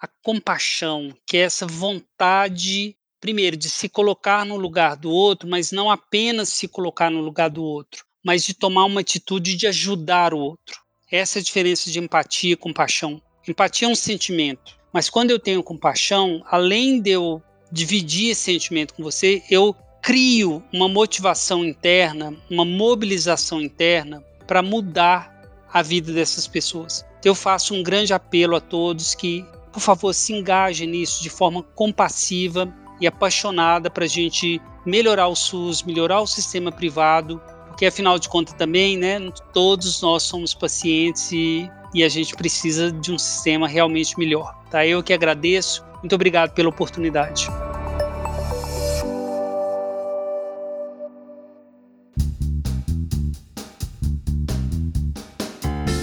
[0.00, 5.72] a compaixão, que é essa vontade, primeiro, de se colocar no lugar do outro, mas
[5.72, 10.34] não apenas se colocar no lugar do outro, mas de tomar uma atitude de ajudar
[10.34, 10.80] o outro.
[11.10, 13.20] Essa é a diferença de empatia e compaixão.
[13.48, 18.94] Empatia é um sentimento, mas quando eu tenho compaixão, além de eu dividir esse sentimento
[18.94, 25.30] com você, eu crio uma motivação interna, uma mobilização interna para mudar
[25.72, 27.04] a vida dessas pessoas.
[27.24, 31.62] Eu faço um grande apelo a todos que por favor, se engaje nisso de forma
[31.62, 37.40] compassiva e apaixonada para a gente melhorar o SUS, melhorar o sistema privado,
[37.80, 39.18] porque afinal de contas também, né,
[39.54, 44.54] todos nós somos pacientes e, e a gente precisa de um sistema realmente melhor.
[44.70, 44.86] Tá?
[44.86, 45.82] Eu que agradeço.
[46.02, 47.48] Muito obrigado pela oportunidade.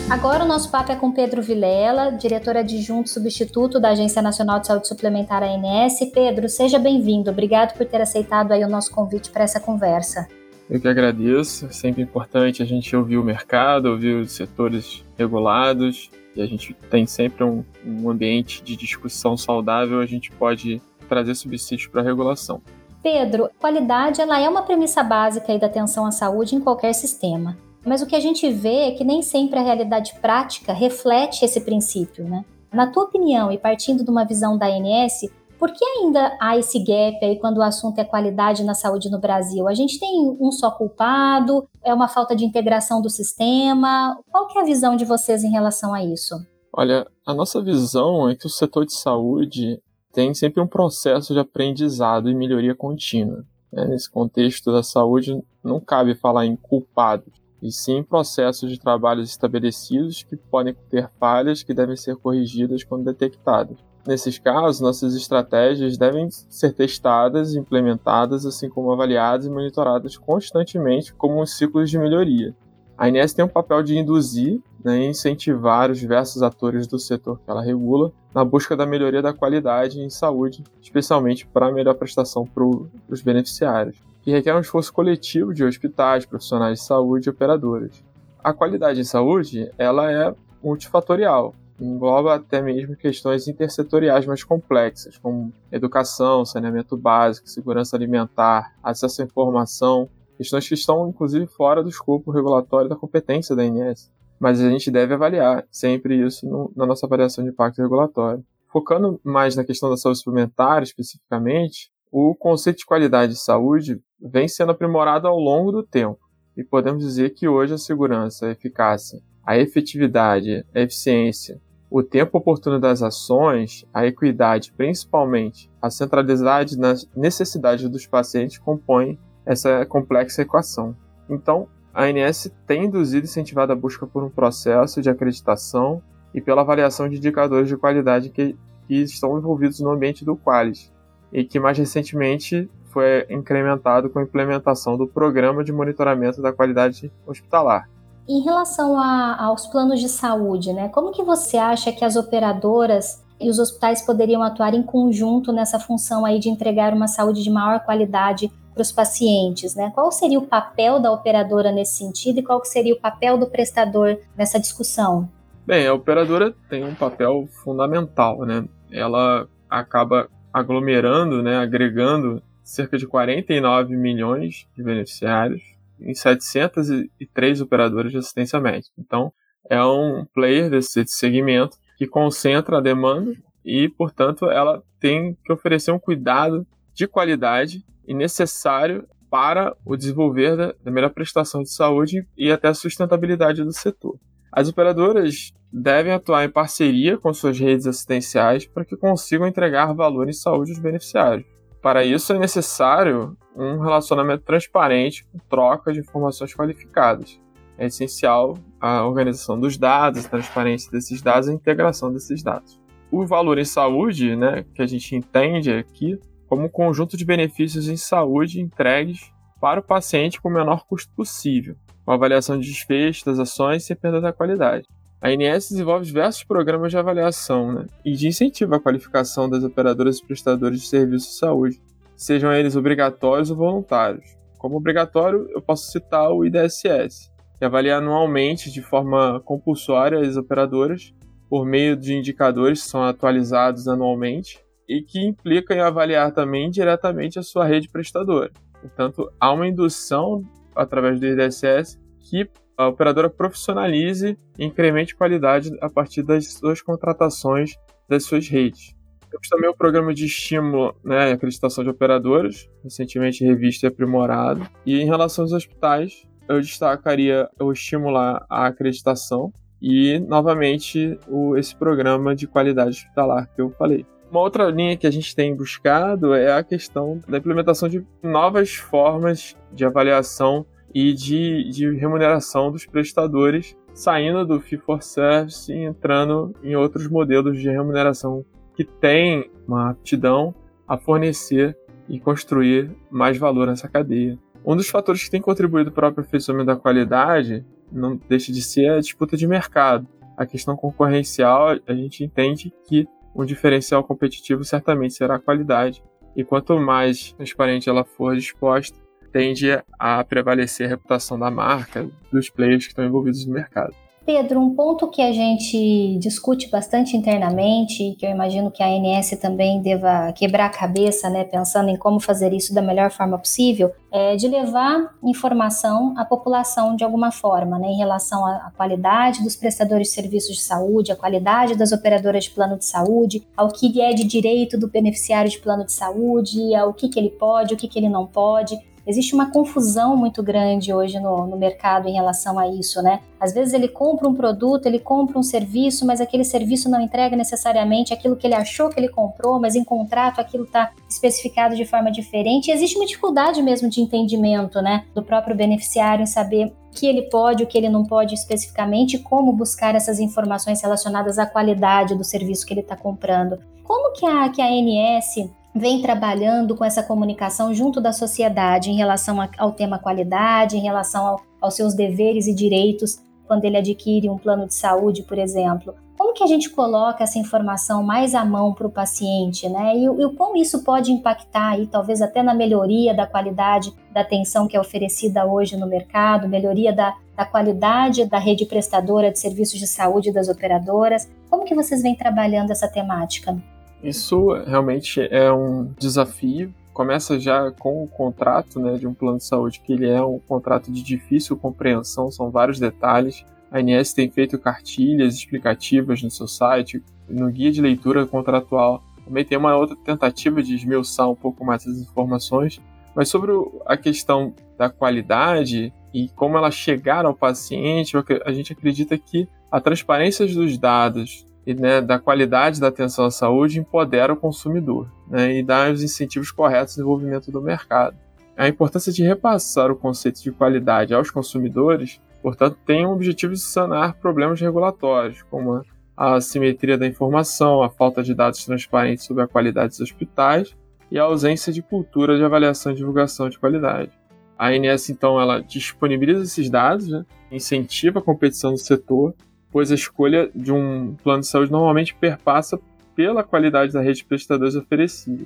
[0.09, 4.65] Agora o nosso papo é com Pedro Vilela, diretor adjunto substituto da Agência Nacional de
[4.65, 5.99] Saúde Suplementar ANS.
[6.11, 7.29] Pedro, seja bem-vindo.
[7.29, 10.27] Obrigado por ter aceitado aí o nosso convite para essa conversa.
[10.69, 11.65] Eu que agradeço.
[11.65, 16.73] É sempre importante a gente ouvir o mercado, ouvir os setores regulados, e a gente
[16.89, 22.03] tem sempre um, um ambiente de discussão saudável, a gente pode trazer subsídios para a
[22.03, 22.61] regulação.
[23.01, 27.57] Pedro, qualidade ela é uma premissa básica da atenção à saúde em qualquer sistema.
[27.85, 31.61] Mas o que a gente vê é que nem sempre a realidade prática reflete esse
[31.61, 32.43] princípio, né?
[32.71, 35.21] Na tua opinião, e partindo de uma visão da ANS,
[35.57, 39.19] por que ainda há esse gap aí quando o assunto é qualidade na saúde no
[39.19, 39.67] Brasil?
[39.67, 41.67] A gente tem um só culpado?
[41.83, 44.17] É uma falta de integração do sistema?
[44.29, 46.35] Qual que é a visão de vocês em relação a isso?
[46.71, 49.81] Olha, a nossa visão é que o setor de saúde
[50.13, 53.43] tem sempre um processo de aprendizado e melhoria contínua.
[53.71, 53.85] Né?
[53.85, 60.23] Nesse contexto da saúde, não cabe falar em culpados e sim processos de trabalhos estabelecidos
[60.23, 63.77] que podem ter falhas que devem ser corrigidas quando detectadas.
[64.07, 71.45] Nesses casos, nossas estratégias devem ser testadas, implementadas, assim como avaliadas e monitoradas constantemente como
[71.45, 72.55] ciclos de melhoria.
[72.97, 77.39] A Inés tem um papel de induzir né, e incentivar os diversos atores do setor
[77.43, 81.95] que ela regula na busca da melhoria da qualidade em saúde, especialmente para a melhor
[81.95, 87.31] prestação para os beneficiários que requer um esforço coletivo de hospitais, profissionais de saúde e
[87.31, 88.03] operadoras.
[88.43, 95.53] A qualidade em saúde ela é multifatorial, engloba até mesmo questões intersetoriais mais complexas, como
[95.71, 102.31] educação, saneamento básico, segurança alimentar, acesso à informação, questões que estão inclusive fora do escopo
[102.31, 104.11] regulatório da competência da ANS.
[104.39, 108.43] Mas a gente deve avaliar sempre isso no, na nossa avaliação de impacto regulatório.
[108.71, 114.47] Focando mais na questão da saúde suplementar especificamente, o conceito de qualidade de saúde vem
[114.47, 116.19] sendo aprimorado ao longo do tempo.
[116.55, 121.59] E podemos dizer que hoje a segurança, a eficácia, a efetividade, a eficiência,
[121.89, 129.17] o tempo oportuno das ações, a equidade, principalmente a centralidade nas necessidades dos pacientes compõem
[129.45, 130.95] essa complexa equação.
[131.29, 136.01] Então, a ANS tem induzido e incentivado a busca por um processo de acreditação
[136.33, 138.55] e pela avaliação de indicadores de qualidade que,
[138.87, 140.91] que estão envolvidos no ambiente do Qualis,
[141.31, 147.11] e que mais recentemente foi incrementado com a implementação do Programa de Monitoramento da Qualidade
[147.25, 147.89] Hospitalar.
[148.27, 153.23] Em relação a, aos planos de saúde, né, como que você acha que as operadoras
[153.39, 157.49] e os hospitais poderiam atuar em conjunto nessa função aí de entregar uma saúde de
[157.49, 159.91] maior qualidade para os pacientes, né?
[159.93, 164.17] Qual seria o papel da operadora nesse sentido e qual seria o papel do prestador
[164.35, 165.29] nessa discussão?
[165.65, 168.65] Bem, a operadora tem um papel fundamental, né?
[168.91, 178.17] Ela acaba aglomerando, né, agregando cerca de 49 milhões de beneficiários em 703 operadoras de
[178.17, 178.93] assistência médica.
[178.97, 179.31] Então,
[179.69, 183.33] é um player desse segmento que concentra a demanda
[183.65, 190.55] e, portanto, ela tem que oferecer um cuidado de qualidade e necessário para o desenvolver
[190.55, 194.17] da, da melhor prestação de saúde e até a sustentabilidade do setor.
[194.51, 200.29] As operadoras devem atuar em parceria com suas redes assistenciais para que consigam entregar valor
[200.29, 201.56] em saúde aos beneficiários.
[201.81, 207.39] Para isso é necessário um relacionamento transparente com troca de informações qualificadas.
[207.77, 212.79] É essencial a organização dos dados, a transparência desses dados e a integração desses dados.
[213.11, 217.87] O valor em saúde, né, que a gente entende aqui como um conjunto de benefícios
[217.87, 223.25] em saúde entregues para o paciente com o menor custo possível, com avaliação de desfecho
[223.25, 224.87] das ações sem perda da qualidade.
[225.19, 230.19] A ANS desenvolve diversos programas de avaliação né, e de incentivo à qualificação das operadoras
[230.19, 231.81] e prestadores de serviços de saúde,
[232.15, 234.37] sejam eles obrigatórios ou voluntários.
[234.59, 241.13] Como obrigatório, eu posso citar o IDSS, que avalia anualmente de forma compulsória as operadoras
[241.49, 247.39] por meio de indicadores que são atualizados anualmente e que implica em avaliar também diretamente
[247.39, 248.51] a sua rede prestadora.
[248.79, 250.43] Portanto, há uma indução
[250.75, 257.75] através do IDSS que a operadora profissionalize e incremente qualidade a partir das suas contratações
[258.07, 258.95] das suas redes.
[259.29, 264.65] Temos também o programa de estímulo né, e acreditação de operadoras, recentemente revisto e aprimorado.
[264.85, 271.75] E em relação aos hospitais, eu destacaria o estimular a acreditação e, novamente, o, esse
[271.75, 274.05] programa de qualidade hospitalar que eu falei.
[274.31, 278.75] Uma outra linha que a gente tem buscado é a questão da implementação de novas
[278.75, 285.83] formas de avaliação e de, de remuneração dos prestadores, saindo do fee for service e
[285.83, 288.45] entrando em outros modelos de remuneração
[288.75, 290.53] que têm uma aptidão
[290.87, 294.37] a fornecer e construir mais valor nessa cadeia.
[294.65, 298.91] Um dos fatores que tem contribuído para o aperfeiçoamento da qualidade não deixa de ser
[298.91, 300.07] a disputa de mercado.
[300.37, 306.03] A questão concorrencial, a gente entende que um diferencial competitivo certamente será a qualidade.
[306.35, 308.97] E quanto mais transparente ela for disposta,
[309.37, 313.93] tende a prevalecer a reputação da marca, dos players que estão envolvidos no mercado.
[314.25, 319.29] Pedro, um ponto que a gente discute bastante internamente, que eu imagino que a ANS
[319.39, 323.89] também deva quebrar a cabeça, né, pensando em como fazer isso da melhor forma possível,
[324.11, 329.55] é de levar informação à população de alguma forma, né, em relação à qualidade dos
[329.55, 334.01] prestadores de serviços de saúde, à qualidade das operadoras de plano de saúde, ao que
[334.01, 337.77] é de direito do beneficiário de plano de saúde, ao que, que ele pode, o
[337.77, 338.77] que, que ele não pode.
[339.07, 343.21] Existe uma confusão muito grande hoje no, no mercado em relação a isso, né?
[343.39, 347.37] Às vezes ele compra um produto, ele compra um serviço, mas aquele serviço não entrega
[347.37, 351.85] necessariamente aquilo que ele achou que ele comprou, mas em contrato aquilo está especificado de
[351.85, 352.67] forma diferente.
[352.67, 357.07] E existe uma dificuldade mesmo de entendimento, né, do próprio beneficiário em saber o que
[357.07, 362.13] ele pode, o que ele não pode especificamente, como buscar essas informações relacionadas à qualidade
[362.13, 363.57] do serviço que ele está comprando.
[363.85, 368.95] Como que a, que a ANS vem trabalhando com essa comunicação junto da sociedade em
[368.95, 374.29] relação ao tema qualidade, em relação ao, aos seus deveres e direitos quando ele adquire
[374.29, 375.95] um plano de saúde, por exemplo.
[376.17, 379.95] Como que a gente coloca essa informação mais à mão para o paciente, né?
[379.95, 384.21] E, e o quão isso pode impactar aí, talvez até na melhoria da qualidade da
[384.21, 389.39] atenção que é oferecida hoje no mercado, melhoria da, da qualidade da rede prestadora de
[389.39, 391.29] serviços de saúde das operadoras.
[391.49, 393.55] Como que vocês vêm trabalhando essa temática?
[394.03, 396.73] Isso realmente é um desafio.
[396.93, 400.39] Começa já com o contrato né, de um plano de saúde, que ele é um
[400.39, 403.45] contrato de difícil compreensão, são vários detalhes.
[403.71, 409.03] A ANS tem feito cartilhas explicativas no seu site, no guia de leitura contratual.
[409.25, 412.79] Também tem uma outra tentativa de esmiuçar um pouco mais as informações.
[413.13, 413.51] Mas sobre
[413.85, 419.81] a questão da qualidade e como ela chegar ao paciente, a gente acredita que a
[419.81, 425.57] transparência dos dados e né, da qualidade da atenção à saúde empodera o consumidor né,
[425.57, 428.15] e dá os incentivos corretos ao desenvolvimento do mercado.
[428.55, 433.59] A importância de repassar o conceito de qualidade aos consumidores, portanto, tem o objetivo de
[433.59, 435.83] sanar problemas regulatórios, como
[436.15, 440.73] a assimetria da informação, a falta de dados transparentes sobre a qualidade dos hospitais
[441.11, 444.11] e a ausência de cultura de avaliação e divulgação de qualidade.
[444.57, 449.35] A ANS, então, ela disponibiliza esses dados, né, incentiva a competição no setor
[449.71, 452.79] pois a escolha de um plano de saúde normalmente perpassa
[453.15, 455.45] pela qualidade da rede de prestadores oferecida.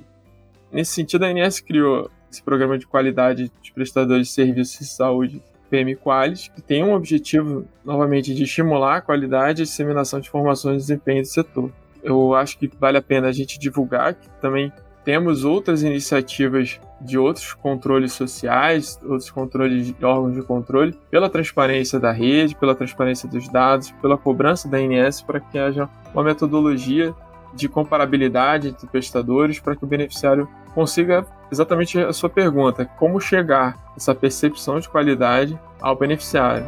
[0.70, 5.42] Nesse sentido, a ANS criou esse programa de qualidade de prestadores de serviços de saúde
[5.68, 10.76] PM Qualis, que tem um objetivo, novamente, de estimular a qualidade e disseminação de informações
[10.76, 11.72] e desempenho do setor.
[12.02, 14.70] Eu acho que vale a pena a gente divulgar que também
[15.04, 21.98] temos outras iniciativas de outros controles sociais, outros controles de órgãos de controle, pela transparência
[21.98, 27.14] da rede, pela transparência dos dados, pela cobrança da INS para que haja uma metodologia
[27.54, 33.92] de comparabilidade entre prestadores para que o beneficiário consiga exatamente a sua pergunta, como chegar
[33.96, 36.64] essa percepção de qualidade ao beneficiário.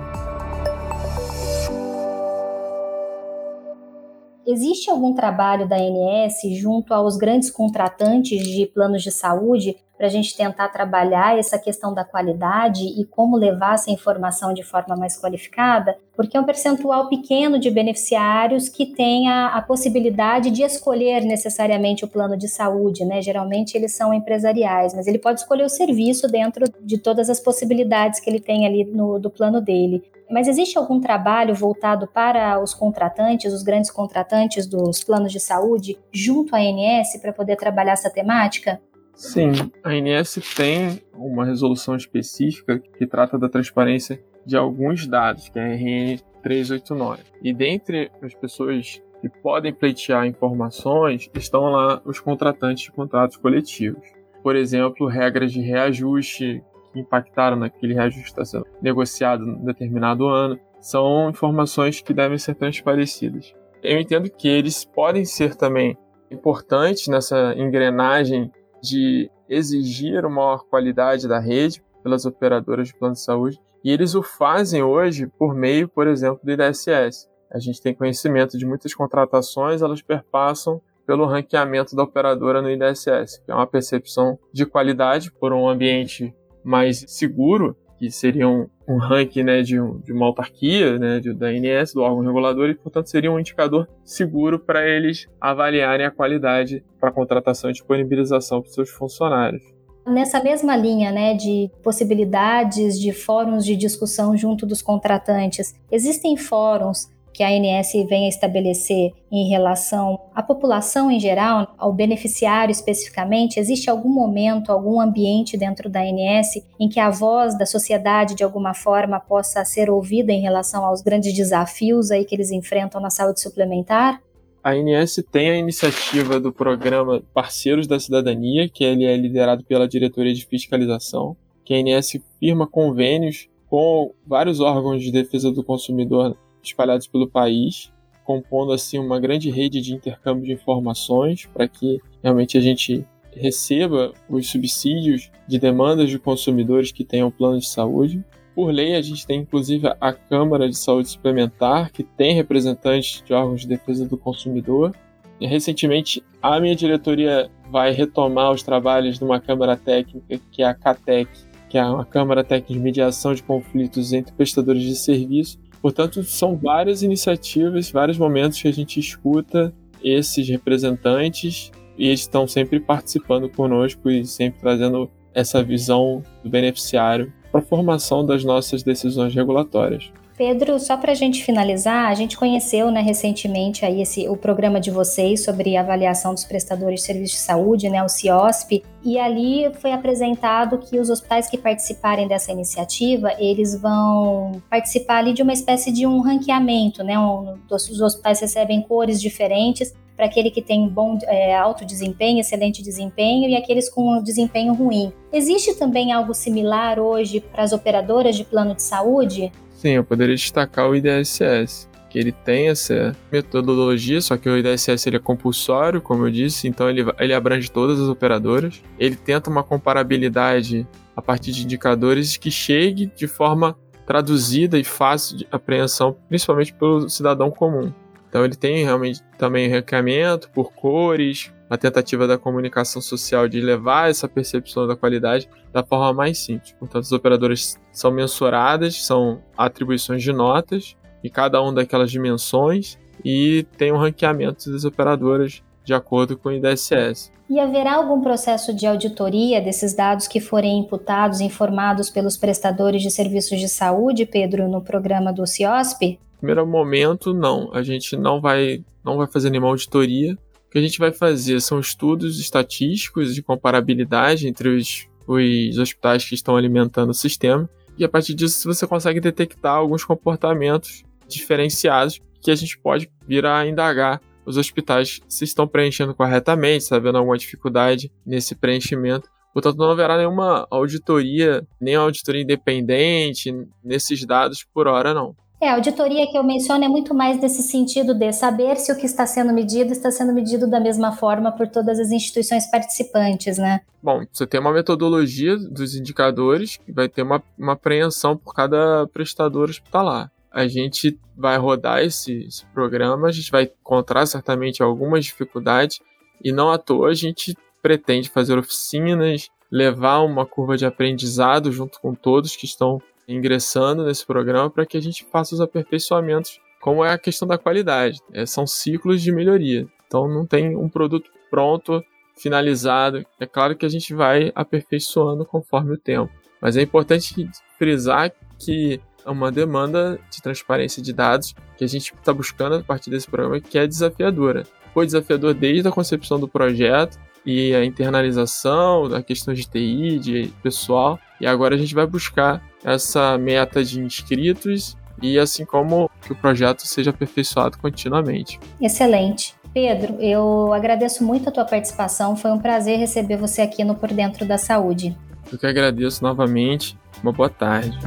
[4.46, 10.11] Existe algum trabalho da ANS junto aos grandes contratantes de planos de saúde para a
[10.11, 15.18] gente tentar trabalhar essa questão da qualidade e como levar essa informação de forma mais
[15.18, 15.96] qualificada?
[16.16, 22.04] Porque é um percentual pequeno de beneficiários que tem a, a possibilidade de escolher necessariamente
[22.04, 23.22] o plano de saúde, né?
[23.22, 28.20] Geralmente eles são empresariais, mas ele pode escolher o serviço dentro de todas as possibilidades
[28.20, 30.02] que ele tem ali no, do plano dele.
[30.31, 35.99] Mas existe algum trabalho voltado para os contratantes, os grandes contratantes dos planos de saúde,
[36.13, 38.81] junto à ANS, para poder trabalhar essa temática?
[39.15, 45.59] Sim, a ANS tem uma resolução específica que trata da transparência de alguns dados, que
[45.59, 47.23] é a RN 389.
[47.43, 54.07] E dentre as pessoas que podem pleitear informações estão lá os contratantes de contratos coletivos.
[54.43, 56.62] Por exemplo, regras de reajuste
[56.95, 62.55] que impactaram naquele reajuste está sendo negociado em determinado ano, são informações que devem ser
[62.55, 63.53] transparecidas.
[63.82, 65.99] Eu entendo que eles podem ser também
[66.30, 73.20] importantes nessa engrenagem de exigir uma maior qualidade da rede pelas operadoras de plano de
[73.20, 77.28] saúde, e eles o fazem hoje por meio, por exemplo, do IDSS.
[77.51, 83.42] A gente tem conhecimento de muitas contratações, elas perpassam pelo ranqueamento da operadora no IDSS,
[83.45, 86.34] que é uma percepção de qualidade por um ambiente
[86.65, 91.47] mais seguro, que seria um, um ranking né, de, de, uma autarquia, né, de, da
[91.47, 96.85] ANS, do órgão regulador, e, portanto, seria um indicador seguro para eles avaliarem a qualidade
[97.01, 99.62] para contratação e disponibilização para seus funcionários.
[100.07, 107.09] Nessa mesma linha, né, de possibilidades de fóruns de discussão junto dos contratantes, existem fóruns
[107.35, 113.59] que a ANS vem a estabelecer em relação à população em geral, ao beneficiário especificamente?
[113.59, 118.45] Existe algum momento, algum ambiente dentro da ANS em que a voz da sociedade de
[118.45, 123.11] alguma forma possa ser ouvida em relação aos grandes desafios aí que eles enfrentam na
[123.11, 124.22] saúde suplementar?
[124.62, 129.89] A ANS tem a iniciativa do programa Parceiros da Cidadania, que ele é liderado pela
[129.89, 136.39] Diretoria de Fiscalização, que a ANS firma convênios com vários órgãos de defesa do consumidor
[136.69, 137.93] espalhados pelo país,
[138.25, 143.07] compondo assim uma grande rede de intercâmbio de informações para que realmente a gente
[143.37, 148.25] receba os subsídios de demandas de consumidores que tenham plano de saúde.
[148.55, 153.35] Por lei, a gente tem inclusive a Câmara de Saúde Suplementar, que tem representantes de
[153.35, 154.95] órgãos de defesa do consumidor.
[155.41, 160.67] E, recentemente, a minha diretoria vai retomar os trabalhos de uma Câmara Técnica, que é
[160.67, 161.29] a CATEC,
[161.69, 166.57] que é uma Câmara Técnica de Mediação de Conflitos entre Prestadores de Serviço, Portanto, são
[166.57, 169.70] várias iniciativas, vários momentos que a gente escuta
[170.03, 177.30] esses representantes e eles estão sempre participando conosco e sempre trazendo essa visão do beneficiário
[177.53, 180.11] para a formação das nossas decisões regulatórias.
[180.37, 184.80] Pedro, só para a gente finalizar, a gente conheceu né, recentemente aí esse, o programa
[184.80, 189.72] de vocês sobre avaliação dos prestadores de serviços de saúde, né, o CIOSP, e ali
[189.74, 195.53] foi apresentado que os hospitais que participarem dessa iniciativa, eles vão participar ali de uma
[195.53, 200.89] espécie de um ranqueamento, né, um, os hospitais recebem cores diferentes para aquele que tem
[200.89, 205.12] bom é, alto desempenho, excelente desempenho e aqueles com desempenho ruim.
[205.32, 209.53] Existe também algo similar hoje para as operadoras de plano de saúde?
[209.85, 215.07] Sim, eu poderia destacar o IDSS, que ele tem essa metodologia, só que o IDSS
[215.07, 218.82] ele é compulsório, como eu disse, então ele, ele abrange todas as operadoras.
[218.99, 223.76] Ele tenta uma comparabilidade a partir de indicadores que chegue de forma
[224.07, 227.93] traduzida e fácil de apreensão, principalmente pelo cidadão comum.
[228.26, 234.09] Então ele tem realmente também ranqueamento por cores, a tentativa da comunicação social de levar
[234.09, 236.72] essa percepção da qualidade da forma mais simples.
[236.79, 243.66] Portanto, as operadoras são mensuradas, são atribuições de notas e cada uma daquelas dimensões e
[243.77, 247.33] tem um ranqueamento das operadoras de acordo com o IDSS.
[247.51, 253.11] E haverá algum processo de auditoria desses dados que forem imputados, informados pelos prestadores de
[253.11, 256.20] serviços de saúde, Pedro, no programa do CIOSP?
[256.39, 257.70] Primeiro momento, não.
[257.75, 260.39] A gente não vai, não vai fazer nenhuma auditoria
[260.75, 266.35] que a gente vai fazer são estudos estatísticos de comparabilidade entre os, os hospitais que
[266.35, 272.51] estão alimentando o sistema, e a partir disso você consegue detectar alguns comportamentos diferenciados que
[272.51, 277.18] a gente pode vir a indagar os hospitais se estão preenchendo corretamente, se está havendo
[277.18, 279.31] alguma dificuldade nesse preenchimento.
[279.53, 285.37] Portanto, não haverá nenhuma auditoria, nem auditoria independente nesses dados por hora, não.
[285.61, 288.96] É, a auditoria que eu menciono é muito mais nesse sentido de saber se o
[288.96, 293.57] que está sendo medido está sendo medido da mesma forma por todas as instituições participantes,
[293.57, 293.80] né?
[294.02, 299.70] Bom, você tem uma metodologia dos indicadores vai ter uma, uma apreensão por cada prestador
[299.70, 300.30] hospitalar.
[300.50, 306.00] A gente vai rodar esse, esse programa, a gente vai encontrar certamente algumas dificuldades
[306.42, 312.00] e não à toa a gente pretende fazer oficinas, levar uma curva de aprendizado junto
[312.00, 317.05] com todos que estão ingressando nesse programa para que a gente faça os aperfeiçoamentos, como
[317.05, 318.20] é a questão da qualidade.
[318.33, 319.87] É, são ciclos de melhoria.
[320.07, 322.05] Então não tem um produto pronto,
[322.37, 323.25] finalizado.
[323.39, 326.33] É claro que a gente vai aperfeiçoando conforme o tempo.
[326.61, 327.49] Mas é importante
[327.79, 332.83] frisar que é uma demanda de transparência de dados que a gente está buscando a
[332.83, 334.64] partir desse programa que é desafiadora.
[334.93, 340.53] Foi desafiador desde a concepção do projeto e a internalização da questão de TI, de
[340.62, 346.32] pessoal, e agora a gente vai buscar essa meta de inscritos e assim como que
[346.32, 348.61] o projeto seja aperfeiçoado continuamente.
[348.80, 349.55] Excelente.
[349.72, 352.37] Pedro, eu agradeço muito a tua participação.
[352.37, 355.16] Foi um prazer receber você aqui no Por Dentro da Saúde.
[355.51, 356.97] Eu que agradeço novamente.
[357.22, 357.99] Uma boa tarde.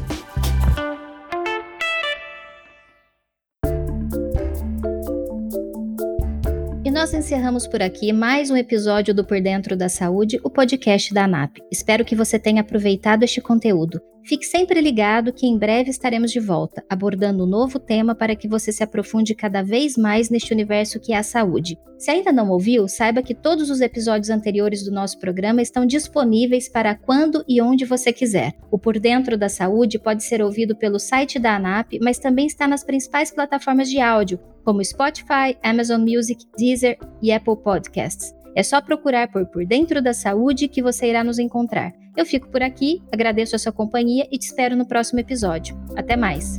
[7.07, 11.23] Nós encerramos por aqui mais um episódio do Por Dentro da Saúde, o podcast da
[11.23, 11.59] ANAP.
[11.71, 14.01] Espero que você tenha aproveitado este conteúdo.
[14.25, 18.45] Fique sempre ligado que em breve estaremos de volta, abordando um novo tema para que
[18.45, 21.79] você se aprofunde cada vez mais neste universo que é a saúde.
[21.97, 26.67] Se ainda não ouviu, saiba que todos os episódios anteriores do nosso programa estão disponíveis
[26.67, 28.51] para quando e onde você quiser.
[28.69, 32.67] O Por Dentro da Saúde pode ser ouvido pelo site da ANAP, mas também está
[32.67, 34.37] nas principais plataformas de áudio,
[34.67, 38.35] como Spotify, Amazon Music, Deezer e Apple Podcasts.
[38.53, 41.93] É só procurar por Por Dentro da Saúde que você irá nos encontrar.
[42.17, 45.79] Eu fico por aqui, agradeço a sua companhia e te espero no próximo episódio.
[45.95, 46.57] Até mais!